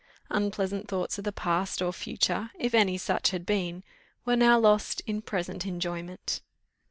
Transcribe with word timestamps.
Unpleasant 0.31 0.87
thoughts 0.87 1.19
of 1.19 1.23
the 1.23 1.31
past 1.31 1.79
or 1.79 1.93
future, 1.93 2.49
if 2.57 2.73
any 2.73 2.97
such 2.97 3.29
had 3.29 3.45
been, 3.45 3.83
were 4.25 4.35
now 4.35 4.57
lost 4.57 5.03
in 5.05 5.21
present 5.21 5.63
enjoyment. 5.63 6.41